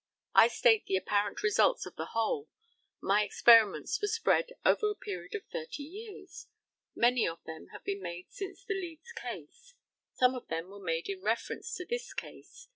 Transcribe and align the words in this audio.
I 0.33 0.47
state 0.47 0.87
the 0.87 0.95
apparent 0.95 1.43
results 1.43 1.85
of 1.85 1.95
the 1.95 2.07
whole. 2.15 2.49
My 3.01 3.21
experiments 3.23 4.01
were 4.01 4.07
spread 4.07 4.47
over 4.65 4.89
a 4.89 4.95
period 4.95 5.35
of 5.35 5.43
thirty 5.51 5.83
years. 5.83 6.47
Many 6.95 7.27
of 7.27 7.43
them 7.43 7.67
have 7.67 7.83
been 7.83 8.01
made 8.01 8.25
since 8.31 8.63
the 8.65 8.73
Leeds 8.73 9.11
case. 9.11 9.75
Some 10.15 10.33
of 10.33 10.47
them 10.47 10.69
were 10.71 10.81
made 10.81 11.07
in 11.07 11.21
reference 11.21 11.71
to 11.75 11.85
this 11.85 12.15
case. 12.15 12.67